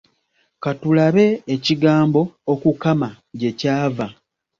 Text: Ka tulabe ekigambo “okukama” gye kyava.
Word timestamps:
Ka 0.63 0.71
tulabe 0.79 1.25
ekigambo 1.53 2.21
“okukama” 2.53 3.09
gye 3.39 3.51
kyava. 3.59 4.07